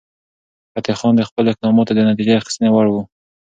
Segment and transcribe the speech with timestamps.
[0.73, 2.95] فتح خان د خپلو اقداماتو د نتیجه اخیستنې وړ و.